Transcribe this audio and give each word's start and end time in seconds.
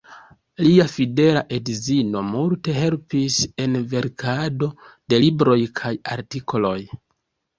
Lia 0.65 0.85
fidela 0.93 1.41
edzino 1.57 2.23
multe 2.29 2.73
helpis 2.77 3.37
en 3.65 3.77
verkado 3.91 4.69
de 5.13 5.19
libroj 5.25 5.59
kaj 5.81 5.95
artikoloj. 6.17 6.77